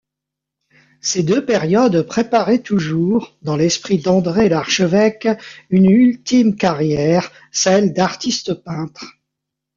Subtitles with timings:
[1.01, 5.27] Ces deux périodes préparaient toujours, dans l’esprit d’André L’Archevêque,
[5.69, 9.05] une ultime carrière, celle d’artiste-peintre.